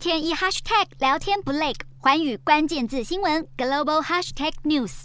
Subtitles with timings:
[0.00, 5.02] 天一 hashtag 聊天不累，环宇关键字新闻 global hashtag news。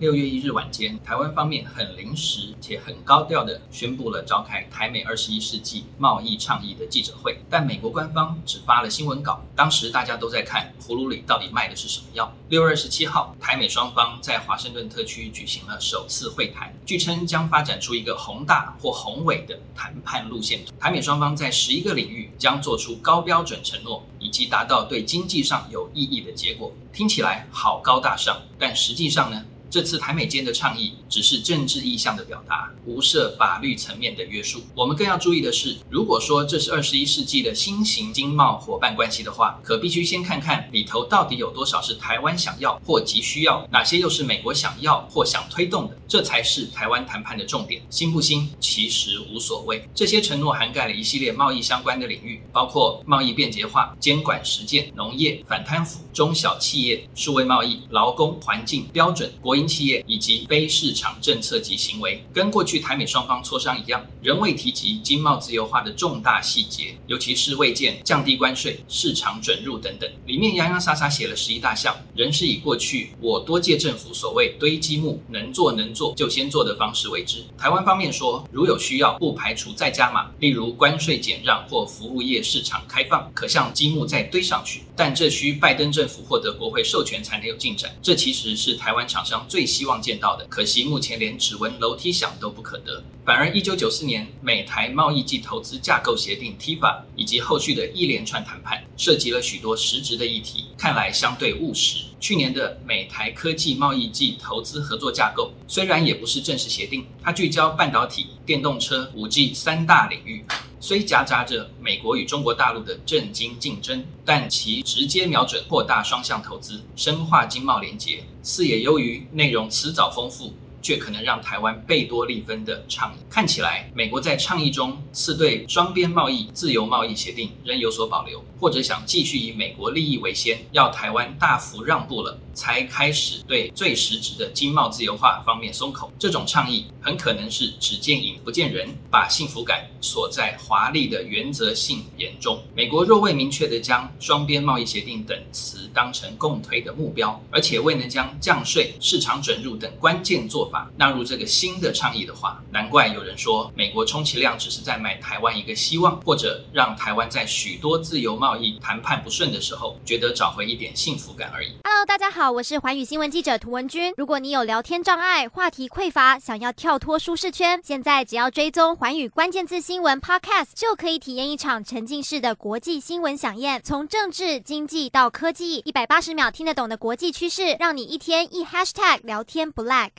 [0.00, 9.40] 六月一日晚间，台湾方面很临时且很高调的宣布了召开台美二十一世纪贸易倡议的记者会，但美国官方只发了新闻稿。
[9.54, 12.30] 当时大家都在看葫芦里到底卖的是什么药。
[12.48, 20.60] 六月二十七号，台美双方在华盛顿特区举行了首次会谈，据称将发展出一个宏大或宏伟的谈判路线。
[20.80, 26.70] 台美双方在十一个领域将做出高标准承诺，以及达到对经济上有意义的结果。
[26.92, 29.42] 听起来好高大上，但实际上呢？
[29.74, 34.62] 这次台美间的倡议只是政治意向的表达，无设法律层面的约束。
[34.72, 47.82] 我们更要注意的是，如果说这是二十一世纪的新型经贸伙伴关系的话，可必须先看看里头到底有多少是台湾想要或急需要，哪些又是美国想要或想推动的，这才是台湾谈判的重点。
[47.90, 49.84] 新不新其实无所谓。
[49.92, 59.63] 这些承诺涵盖了一系列贸易相关的领域，包括贸易便捷化、监管实践、农业、反贪腐、中小企业、数位贸易、劳工、环境标准、国营。
[59.66, 70.10] 企业以及非市场政策及行为，跟过去台美双方磋商一样，仍未提及经贸自由化的重大细节，尤其是未见降低关税、市场准入等等。
[70.26, 77.44] 里面洋洋洒洒写了十一大项，仍是以过去我多届政府所谓堆积木，能做能做就先做的方式为之。
[77.58, 84.82] 台湾方面说，如有需要，不排除再加码，例如关税减让或服务业市场开放，可向积木再堆上去。
[84.96, 87.94] 但这需拜登政府获得国会授权才能有进展。
[88.00, 89.44] 这其实是台湾厂商。
[89.54, 93.04] 最希望见到的，可惜目前连指纹楼梯响都不可得。
[93.24, 101.98] 反而，一九九四年美台贸易暨投资架构协定 （TIFA） 以及后续的一连串谈判，涉及了许多实质的议题，看来相对务实。
[102.18, 110.44] 去年的美台科技贸易暨投资合作架构，虽然也不是正式协定，它聚焦半导体、电动车、五 G 三大领域。
[110.86, 120.52] 虽夹杂着美国与中国大陆的政经竞争，但其直接瞄准扩大双向投资、深化经贸连结，四也优于内容辞藻丰富，
[120.84, 123.18] 却可能让台湾贝多利分的倡议。
[123.28, 132.38] 看起来，美国在倡议中似对双边贸易、自由贸易协定仍有所保留，或者想继续以美国利益为先，要台湾大幅让步了。
[132.56, 142.62] 才开始对最实质的经贸自由化方面松口，这种倡议很可能是只见影不见人，把幸福感锁在华丽的原则性言中。
[142.72, 161.72] 美国若未明确地将双边贸易协定等词当成共推的目标，而且未能将降税、市场准入等关键做法纳入这个新的倡议的话，难怪有人说美国充其量只是在买台湾一个希望，或者让台湾在许多自由贸易谈判不顺的时候，觉得找回一点幸福感而已。
[161.84, 162.50] Hello，大家好。
[162.50, 164.14] 我是环宇新闻记者涂文君。
[164.16, 173.80] 如果你有聊天障碍、话题匮乏，想要跳脱舒适圈，现在只要追踪环宇关键字新闻 Podcast，就可以体验一场沉浸式的国际新闻响宴。
[173.84, 180.10] 从政治、经济到科技，一百八十秒听得懂的国际趋势，让你一天一 Hashtag 聊天不 lag。